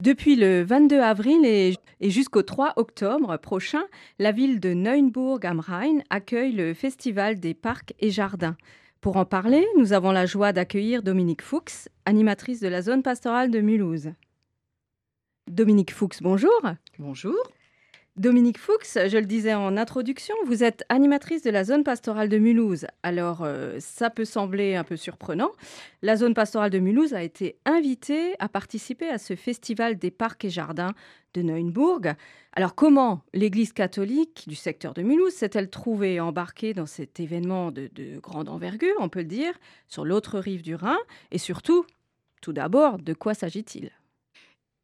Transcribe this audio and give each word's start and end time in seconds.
Depuis 0.00 0.36
le 0.36 0.62
22 0.62 1.00
avril 1.00 1.44
et, 1.44 1.74
jusqu'au 2.00 2.42
3 2.42 2.74
octobre 2.76 3.36
prochain, 3.36 3.82
la 4.20 4.30
ville 4.30 4.60
de 4.60 4.72
Neuenburg 4.72 5.44
am 5.44 5.58
Rhein 5.58 6.02
accueille 6.08 6.52
le 6.52 6.72
Festival 6.72 7.40
des 7.40 7.52
parcs 7.52 7.94
et 7.98 8.10
jardins. 8.10 8.56
Pour 9.00 9.16
en 9.16 9.24
parler, 9.24 9.66
nous 9.76 9.92
avons 9.92 10.12
la 10.12 10.24
joie 10.24 10.52
d'accueillir 10.52 11.02
Dominique 11.02 11.42
Fuchs, 11.42 11.88
animatrice 12.06 12.60
de 12.60 12.68
la 12.68 12.80
zone 12.80 13.02
pastorale 13.02 13.50
de 13.50 13.60
Mulhouse. 13.60 14.10
Dominique 15.50 15.92
Fuchs, 15.92 16.22
bonjour. 16.22 16.62
Bonjour. 17.00 17.34
Dominique 18.18 18.58
Fuchs, 18.58 18.94
je 18.94 19.16
le 19.16 19.26
disais 19.26 19.54
en 19.54 19.76
introduction, 19.76 20.34
vous 20.44 20.64
êtes 20.64 20.84
animatrice 20.88 21.42
de 21.42 21.50
la 21.50 21.62
zone 21.62 21.84
pastorale 21.84 22.28
de 22.28 22.38
Mulhouse. 22.38 22.84
Alors, 23.04 23.42
euh, 23.44 23.76
ça 23.78 24.10
peut 24.10 24.24
sembler 24.24 24.74
un 24.74 24.82
peu 24.82 24.96
surprenant. 24.96 25.52
La 26.02 26.16
zone 26.16 26.34
pastorale 26.34 26.70
de 26.70 26.80
Mulhouse 26.80 27.14
a 27.14 27.22
été 27.22 27.58
invitée 27.64 28.34
à 28.40 28.48
participer 28.48 29.08
à 29.08 29.18
ce 29.18 29.36
festival 29.36 29.98
des 29.98 30.10
parcs 30.10 30.44
et 30.44 30.50
jardins 30.50 30.94
de 31.34 31.42
Neuenburg. 31.42 32.16
Alors, 32.54 32.74
comment 32.74 33.22
l'Église 33.34 33.72
catholique 33.72 34.46
du 34.48 34.56
secteur 34.56 34.94
de 34.94 35.02
Mulhouse 35.02 35.34
s'est-elle 35.34 35.70
trouvée 35.70 36.18
embarquée 36.18 36.74
dans 36.74 36.86
cet 36.86 37.20
événement 37.20 37.70
de, 37.70 37.88
de 37.94 38.18
grande 38.18 38.48
envergure, 38.48 38.96
on 38.98 39.08
peut 39.08 39.20
le 39.20 39.26
dire, 39.26 39.54
sur 39.86 40.04
l'autre 40.04 40.40
rive 40.40 40.62
du 40.62 40.74
Rhin? 40.74 40.98
Et 41.30 41.38
surtout, 41.38 41.86
tout 42.42 42.52
d'abord, 42.52 42.98
de 42.98 43.14
quoi 43.14 43.34
s'agit-il? 43.34 43.92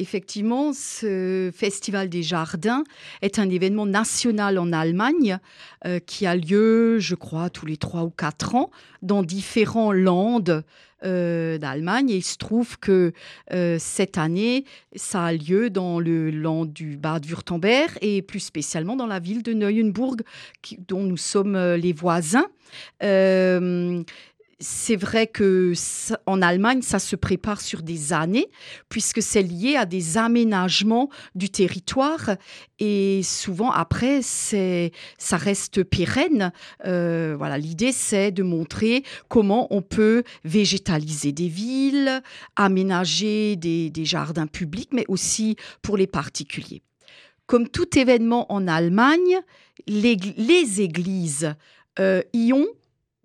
Effectivement, 0.00 0.72
ce 0.72 1.50
Festival 1.54 2.08
des 2.08 2.22
Jardins 2.22 2.84
est 3.22 3.38
un 3.38 3.48
événement 3.48 3.86
national 3.86 4.58
en 4.58 4.72
Allemagne 4.72 5.38
euh, 5.86 6.00
qui 6.00 6.26
a 6.26 6.34
lieu, 6.34 6.98
je 6.98 7.14
crois, 7.14 7.50
tous 7.50 7.66
les 7.66 7.76
trois 7.76 8.02
ou 8.04 8.10
quatre 8.10 8.54
ans 8.54 8.70
dans 9.02 9.22
différents 9.22 9.92
landes 9.92 10.64
euh, 11.04 11.58
d'Allemagne. 11.58 12.10
Et 12.10 12.16
il 12.16 12.24
se 12.24 12.36
trouve 12.36 12.78
que 12.78 13.12
euh, 13.52 13.76
cette 13.78 14.18
année, 14.18 14.64
ça 14.96 15.24
a 15.24 15.32
lieu 15.32 15.70
dans 15.70 16.00
le 16.00 16.30
land 16.30 16.64
du 16.64 16.96
Bade-Württemberg 16.96 17.98
et 18.00 18.22
plus 18.22 18.40
spécialement 18.40 18.96
dans 18.96 19.06
la 19.06 19.18
ville 19.18 19.42
de 19.42 19.52
Neuenburg, 19.52 20.22
dont 20.88 21.02
nous 21.02 21.16
sommes 21.16 21.56
les 21.74 21.92
voisins 21.92 22.46
c'est 24.60 24.96
vrai 24.96 25.26
que 25.26 25.72
en 26.26 26.42
Allemagne, 26.42 26.82
ça 26.82 26.98
se 26.98 27.16
prépare 27.16 27.62
sur 27.62 27.82
des 27.82 28.12
années, 28.12 28.48
puisque 28.90 29.22
c'est 29.22 29.42
lié 29.42 29.76
à 29.76 29.86
des 29.86 30.18
aménagements 30.18 31.08
du 31.34 31.48
territoire. 31.48 32.36
Et 32.78 33.22
souvent, 33.22 33.70
après, 33.70 34.20
c'est, 34.22 34.92
ça 35.18 35.38
reste 35.38 35.82
pérenne. 35.82 36.52
Euh, 36.86 37.34
voilà, 37.38 37.56
l'idée, 37.56 37.92
c'est 37.92 38.30
de 38.32 38.42
montrer 38.42 39.02
comment 39.28 39.66
on 39.70 39.80
peut 39.80 40.24
végétaliser 40.44 41.32
des 41.32 41.48
villes, 41.48 42.22
aménager 42.54 43.56
des, 43.56 43.90
jardins 44.04 44.46
publics, 44.46 44.90
mais 44.92 45.04
aussi 45.08 45.56
pour 45.82 45.96
les 45.96 46.06
particuliers. 46.06 46.82
Comme 47.46 47.68
tout 47.68 47.98
événement 47.98 48.50
en 48.52 48.68
Allemagne, 48.68 49.40
les, 49.86 50.80
églises 50.80 51.54
euh, 51.98 52.22
y 52.32 52.52
ont 52.52 52.66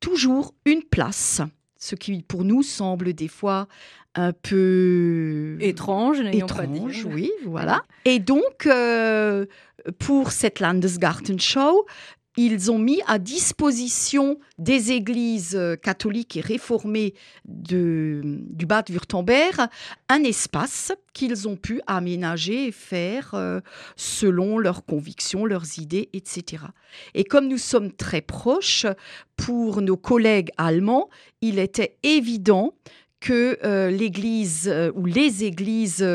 toujours 0.00 0.54
une 0.64 0.82
place, 0.82 1.40
ce 1.78 1.94
qui 1.94 2.22
pour 2.22 2.44
nous 2.44 2.62
semble 2.62 3.12
des 3.12 3.28
fois 3.28 3.68
un 4.14 4.32
peu 4.32 5.56
étrange, 5.60 6.20
étrange, 6.32 7.06
oui, 7.06 7.30
voilà. 7.46 7.82
Et 8.04 8.18
donc, 8.18 8.66
euh, 8.66 9.46
pour 9.98 10.32
cette 10.32 10.58
Landesgartenshow, 10.58 11.86
ils 12.46 12.70
ont 12.70 12.78
mis 12.78 13.02
à 13.06 13.18
disposition 13.18 14.38
des 14.58 14.92
églises 14.92 15.54
euh, 15.54 15.76
catholiques 15.76 16.38
et 16.38 16.40
réformées 16.40 17.12
de, 17.44 18.22
du 18.24 18.64
Bade-Württemberg 18.64 19.68
un 20.08 20.24
espace 20.24 20.92
qu'ils 21.12 21.48
ont 21.48 21.56
pu 21.56 21.82
aménager 21.86 22.68
et 22.68 22.72
faire 22.72 23.34
euh, 23.34 23.60
selon 23.94 24.58
leurs 24.58 24.86
convictions, 24.86 25.44
leurs 25.44 25.78
idées, 25.78 26.08
etc. 26.14 26.64
Et 27.14 27.24
comme 27.24 27.46
nous 27.46 27.58
sommes 27.58 27.92
très 27.92 28.22
proches, 28.22 28.86
pour 29.36 29.82
nos 29.82 29.98
collègues 29.98 30.50
allemands, 30.56 31.10
il 31.42 31.58
était 31.58 31.98
évident 32.02 32.74
que 33.20 33.58
euh, 33.64 33.90
l'église 33.90 34.72
ou 34.94 35.04
les 35.04 35.44
églises 35.44 36.06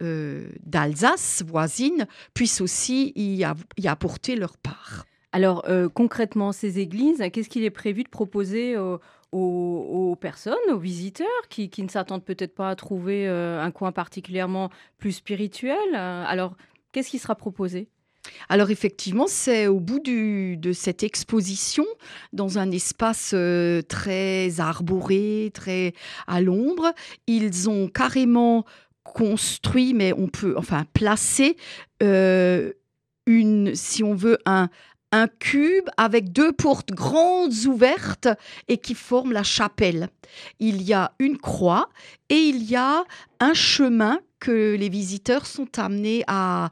d'Alsace 0.00 1.44
voisines 1.46 2.06
puissent 2.34 2.60
aussi 2.60 3.12
y 3.14 3.86
apporter 3.86 4.34
leur 4.34 4.56
part. 4.56 5.04
Alors 5.32 5.64
euh, 5.68 5.88
concrètement, 5.88 6.52
ces 6.52 6.78
églises, 6.78 7.22
qu'est-ce 7.32 7.48
qu'il 7.48 7.64
est 7.64 7.70
prévu 7.70 8.02
de 8.02 8.08
proposer 8.08 8.76
aux, 8.76 10.16
personnes, 10.20 10.54
aux 10.70 10.78
visiteurs 10.78 11.26
qui, 11.48 11.70
ne 11.78 11.88
s'attendent 11.88 12.24
peut-être 12.24 12.54
pas 12.54 12.70
à 12.70 12.76
trouver 12.76 13.28
euh, 13.28 13.62
un 13.62 13.70
coin 13.70 13.92
particulièrement 13.92 14.70
plus 14.98 15.12
spirituel 15.12 15.94
Alors, 15.94 16.56
qu'est-ce 16.92 17.10
qui 17.10 17.18
sera 17.18 17.36
proposé? 17.36 17.88
Alors 18.50 18.70
effectivement, 18.70 19.26
c'est 19.28 19.66
au 19.66 19.80
bout 19.80 20.00
de 20.00 20.72
cette 20.72 21.02
exposition, 21.02 21.86
dans 22.34 22.58
un 22.58 22.70
espace 22.70 23.30
euh, 23.34 23.80
très 23.82 24.60
arboré, 24.60 25.50
très 25.54 25.94
à 26.26 26.40
l'ombre, 26.42 26.92
ils 27.26 27.70
ont 27.70 27.88
carrément 27.88 28.66
construit, 29.04 29.94
mais 29.94 30.12
on 30.12 30.28
peut, 30.28 30.54
enfin, 30.58 30.84
placer 30.92 31.56
une, 33.26 33.74
si 33.74 34.04
on 34.04 34.14
veut, 34.14 34.38
un, 34.44 34.68
un 35.12 35.26
cube 35.26 35.88
avec 35.96 36.32
deux 36.32 36.52
portes 36.52 36.92
grandes 36.92 37.66
ouvertes 37.66 38.28
et 38.68 38.78
qui 38.78 38.94
forment 38.94 39.32
la 39.32 39.42
chapelle. 39.42 40.08
Il 40.58 40.82
y 40.82 40.92
a 40.92 41.12
une 41.18 41.38
croix 41.38 41.88
et 42.28 42.38
il 42.38 42.62
y 42.62 42.76
a 42.76 43.04
un 43.40 43.54
chemin 43.54 44.20
que 44.38 44.74
les 44.74 44.88
visiteurs 44.88 45.46
sont 45.46 45.78
amenés 45.78 46.24
à, 46.26 46.70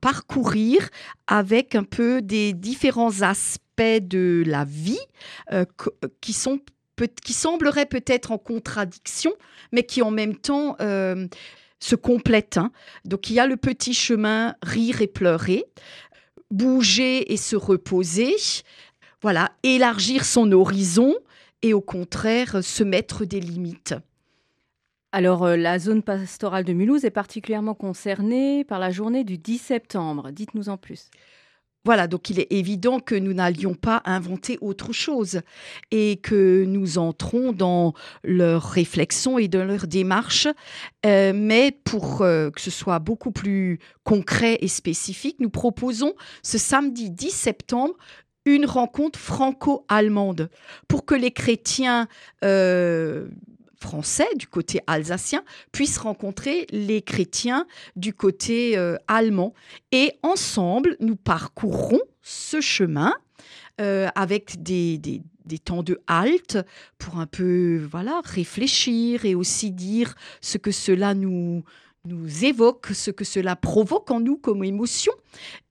parcourir 0.00 0.88
avec 1.26 1.74
un 1.74 1.84
peu 1.84 2.20
des 2.20 2.52
différents 2.52 3.22
aspects 3.22 3.60
de 3.80 4.42
la 4.46 4.64
vie 4.64 5.00
euh, 5.52 5.64
qui 6.20 6.32
sont 6.32 6.60
qui 7.24 7.32
sembleraient 7.32 7.86
peut-être 7.86 8.30
en 8.30 8.38
contradiction, 8.38 9.32
mais 9.72 9.82
qui 9.82 10.02
en 10.02 10.10
même 10.10 10.36
temps 10.36 10.76
euh, 10.80 11.26
se 11.80 11.96
complètent. 11.96 12.58
Hein. 12.58 12.70
Donc 13.04 13.28
il 13.30 13.34
y 13.34 13.40
a 13.40 13.46
le 13.46 13.56
petit 13.56 13.94
chemin 13.94 14.54
rire 14.62 15.02
et 15.02 15.08
pleurer, 15.08 15.64
bouger 16.52 17.32
et 17.32 17.36
se 17.36 17.56
reposer, 17.56 18.36
voilà, 19.20 19.52
élargir 19.62 20.24
son 20.24 20.52
horizon 20.52 21.14
et 21.62 21.74
au 21.74 21.80
contraire 21.80 22.62
se 22.62 22.84
mettre 22.84 23.24
des 23.24 23.40
limites. 23.40 23.94
Alors, 25.12 25.44
euh, 25.44 25.56
la 25.56 25.78
zone 25.78 26.02
pastorale 26.02 26.64
de 26.64 26.72
Mulhouse 26.72 27.04
est 27.04 27.10
particulièrement 27.10 27.74
concernée 27.74 28.64
par 28.64 28.78
la 28.78 28.90
journée 28.90 29.24
du 29.24 29.36
10 29.36 29.58
septembre. 29.58 30.30
Dites-nous 30.30 30.70
en 30.70 30.78
plus. 30.78 31.10
Voilà, 31.84 32.06
donc 32.06 32.30
il 32.30 32.38
est 32.38 32.52
évident 32.52 33.00
que 33.00 33.16
nous 33.16 33.32
n'allions 33.32 33.74
pas 33.74 34.02
inventer 34.04 34.56
autre 34.60 34.92
chose 34.92 35.40
et 35.90 36.16
que 36.22 36.64
nous 36.64 36.98
entrons 36.98 37.52
dans 37.52 37.92
leur 38.22 38.62
réflexion 38.62 39.36
et 39.36 39.48
dans 39.48 39.64
leur 39.64 39.88
démarche. 39.88 40.46
Euh, 41.04 41.32
mais 41.34 41.76
pour 41.84 42.22
euh, 42.22 42.50
que 42.50 42.60
ce 42.60 42.70
soit 42.70 43.00
beaucoup 43.00 43.32
plus 43.32 43.80
concret 44.04 44.58
et 44.60 44.68
spécifique, 44.68 45.36
nous 45.40 45.50
proposons 45.50 46.14
ce 46.44 46.56
samedi 46.56 47.10
10 47.10 47.30
septembre 47.30 47.94
une 48.44 48.66
rencontre 48.66 49.18
franco-allemande 49.18 50.50
pour 50.88 51.04
que 51.04 51.14
les 51.14 51.30
chrétiens 51.30 52.08
euh, 52.44 53.28
français 53.82 54.28
du 54.36 54.46
côté 54.46 54.80
alsacien 54.86 55.42
puissent 55.72 55.98
rencontrer 55.98 56.66
les 56.70 57.02
chrétiens 57.02 57.66
du 57.96 58.14
côté 58.14 58.78
euh, 58.78 58.96
allemand. 59.08 59.52
Et 59.90 60.12
ensemble, 60.22 60.96
nous 61.00 61.16
parcourrons 61.16 62.00
ce 62.22 62.60
chemin 62.60 63.12
euh, 63.80 64.08
avec 64.14 64.62
des, 64.62 64.98
des, 64.98 65.22
des, 65.44 65.58
temps 65.58 65.82
de 65.82 66.00
halte 66.06 66.58
pour 66.98 67.18
un 67.18 67.26
peu 67.26 67.84
voilà 67.90 68.20
réfléchir 68.24 69.24
et 69.24 69.34
aussi 69.34 69.72
dire 69.72 70.14
ce 70.40 70.58
que 70.58 70.70
cela 70.70 71.14
nous, 71.14 71.64
nous 72.04 72.44
évoque, 72.44 72.88
ce 72.88 73.10
que 73.10 73.24
cela 73.24 73.54
provoque 73.54 74.10
en 74.10 74.20
nous 74.20 74.36
comme 74.36 74.64
émotion. 74.64 75.12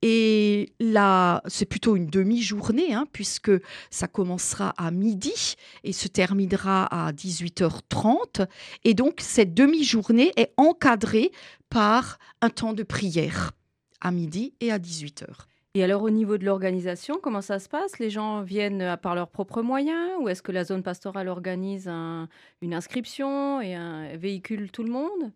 Et 0.00 0.72
là, 0.78 1.42
c'est 1.46 1.64
plutôt 1.64 1.96
une 1.96 2.06
demi-journée, 2.06 2.94
hein, 2.94 3.04
puisque 3.12 3.50
ça 3.90 4.06
commencera 4.06 4.70
à 4.76 4.90
midi 4.90 5.56
et 5.82 5.92
se 5.92 6.08
terminera 6.08 6.84
à 6.84 7.12
18h30. 7.12 8.46
Et 8.84 8.94
donc, 8.94 9.20
cette 9.20 9.54
demi-journée 9.54 10.32
est 10.36 10.52
encadrée 10.56 11.32
par 11.68 12.18
un 12.40 12.50
temps 12.50 12.74
de 12.74 12.84
prière 12.84 13.52
à 14.00 14.12
midi 14.12 14.54
et 14.60 14.70
à 14.70 14.78
18h. 14.78 15.26
Et 15.74 15.84
alors 15.84 16.02
au 16.02 16.10
niveau 16.10 16.36
de 16.36 16.44
l'organisation, 16.44 17.20
comment 17.22 17.42
ça 17.42 17.60
se 17.60 17.68
passe? 17.68 18.00
Les 18.00 18.10
gens 18.10 18.42
viennent 18.42 18.96
par 19.02 19.14
leurs 19.14 19.28
propres 19.28 19.62
moyens 19.62 20.10
ou 20.20 20.28
est-ce 20.28 20.42
que 20.42 20.50
la 20.50 20.64
zone 20.64 20.82
pastorale 20.82 21.28
organise 21.28 21.86
une 21.86 22.74
inscription 22.74 23.60
et 23.60 23.74
un 23.74 24.16
véhicule 24.16 24.72
tout 24.72 24.82
le 24.82 24.90
monde? 24.90 25.30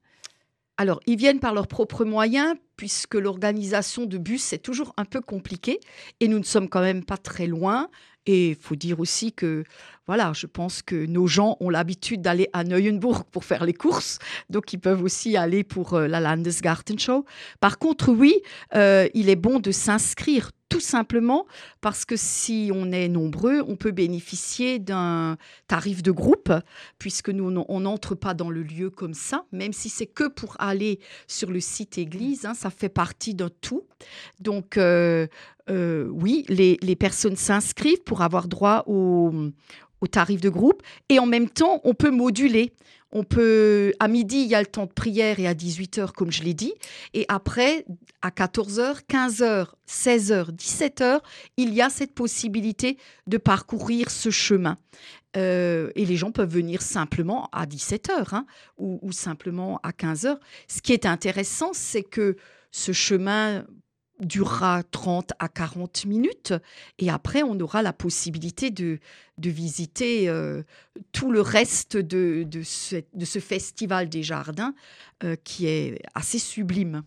Alors, 0.76 1.00
ils 1.06 1.16
viennent 1.16 1.38
par 1.38 1.54
leurs 1.54 1.68
propres 1.68 2.04
moyens 2.04 2.56
puisque 2.76 3.14
l'organisation 3.14 4.06
de 4.06 4.18
bus, 4.18 4.42
c'est 4.42 4.58
toujours 4.58 4.92
un 4.96 5.04
peu 5.04 5.20
compliqué. 5.20 5.78
Et 6.20 6.26
nous 6.26 6.38
ne 6.38 6.44
sommes 6.44 6.68
quand 6.68 6.80
même 6.80 7.04
pas 7.04 7.16
très 7.16 7.46
loin. 7.46 7.88
Et 8.26 8.50
il 8.50 8.56
faut 8.56 8.74
dire 8.74 9.00
aussi 9.00 9.32
que, 9.32 9.64
voilà, 10.06 10.32
je 10.34 10.46
pense 10.46 10.80
que 10.80 11.06
nos 11.06 11.26
gens 11.26 11.56
ont 11.60 11.68
l'habitude 11.68 12.22
d'aller 12.22 12.48
à 12.54 12.64
Neuenburg 12.64 13.24
pour 13.30 13.44
faire 13.44 13.66
les 13.66 13.74
courses, 13.74 14.18
donc 14.48 14.72
ils 14.72 14.78
peuvent 14.78 15.02
aussi 15.02 15.36
aller 15.36 15.62
pour 15.62 15.92
euh, 15.92 16.08
la 16.08 16.20
Landesgartenshow. 16.20 17.26
Par 17.60 17.78
contre, 17.78 18.10
oui, 18.10 18.40
euh, 18.74 19.08
il 19.12 19.28
est 19.28 19.36
bon 19.36 19.60
de 19.60 19.70
s'inscrire 19.70 20.52
tout 20.74 20.80
simplement 20.80 21.46
parce 21.80 22.04
que 22.04 22.16
si 22.16 22.72
on 22.74 22.90
est 22.90 23.06
nombreux, 23.06 23.62
on 23.68 23.76
peut 23.76 23.92
bénéficier 23.92 24.80
d'un 24.80 25.36
tarif 25.68 26.02
de 26.02 26.10
groupe, 26.10 26.52
puisque 26.98 27.28
nous, 27.28 27.64
on 27.68 27.80
n'entre 27.80 28.16
pas 28.16 28.34
dans 28.34 28.50
le 28.50 28.64
lieu 28.64 28.90
comme 28.90 29.14
ça, 29.14 29.44
même 29.52 29.72
si 29.72 29.88
c'est 29.88 30.06
que 30.06 30.26
pour 30.26 30.56
aller 30.58 30.98
sur 31.28 31.52
le 31.52 31.60
site 31.60 31.96
église, 31.96 32.44
hein, 32.44 32.54
ça 32.54 32.70
fait 32.70 32.88
partie 32.88 33.36
d'un 33.36 33.50
tout. 33.60 33.84
Donc, 34.40 34.76
euh, 34.76 35.28
euh, 35.70 36.08
oui, 36.10 36.44
les, 36.48 36.96
personnes 36.96 37.36
s'inscrivent 37.36 38.02
pour 38.02 38.22
avoir 38.22 38.48
droit 38.48 38.82
au, 38.88 39.32
au 40.00 40.06
tarif 40.08 40.40
de 40.40 40.48
groupe 40.48 40.82
et 41.08 41.20
en 41.20 41.26
même 41.26 41.48
temps, 41.48 41.80
on 41.84 41.94
peut 41.94 42.10
moduler. 42.10 42.72
On 43.14 43.22
peut, 43.22 43.92
à 44.00 44.08
midi, 44.08 44.42
il 44.42 44.48
y 44.48 44.56
a 44.56 44.60
le 44.60 44.66
temps 44.66 44.86
de 44.86 44.92
prière 44.92 45.38
et 45.38 45.46
à 45.46 45.54
18h, 45.54 46.10
comme 46.12 46.32
je 46.32 46.42
l'ai 46.42 46.52
dit. 46.52 46.74
Et 47.14 47.24
après, 47.28 47.86
à 48.22 48.30
14h, 48.30 49.02
15h, 49.08 49.68
16h, 49.88 50.50
17h, 50.50 51.20
il 51.56 51.72
y 51.72 51.80
a 51.80 51.90
cette 51.90 52.12
possibilité 52.12 52.98
de 53.28 53.38
parcourir 53.38 54.10
ce 54.10 54.30
chemin. 54.30 54.78
Euh, 55.36 55.90
et 55.94 56.04
les 56.04 56.16
gens 56.16 56.32
peuvent 56.32 56.52
venir 56.52 56.82
simplement 56.82 57.48
à 57.52 57.66
17h 57.66 58.34
hein, 58.34 58.46
ou, 58.78 58.98
ou, 59.02 59.12
simplement 59.12 59.80
à 59.82 59.90
15h. 59.90 60.36
Ce 60.68 60.80
qui 60.80 60.92
est 60.92 61.06
intéressant, 61.06 61.70
c'est 61.72 62.02
que 62.02 62.36
ce 62.70 62.92
chemin 62.92 63.64
durera 64.20 64.82
30 64.82 65.32
à 65.38 65.48
40 65.48 66.06
minutes 66.06 66.54
et 66.98 67.10
après 67.10 67.42
on 67.42 67.58
aura 67.58 67.82
la 67.82 67.92
possibilité 67.92 68.70
de, 68.70 68.98
de 69.38 69.50
visiter 69.50 70.28
euh, 70.28 70.62
tout 71.12 71.32
le 71.32 71.40
reste 71.40 71.96
de, 71.96 72.46
ce, 72.62 73.02
festival 73.40 74.08
des 74.08 74.22
jardins 74.22 74.74
euh, 75.24 75.36
qui 75.42 75.66
est 75.66 76.00
assez 76.14 76.38
sublime. 76.38 77.02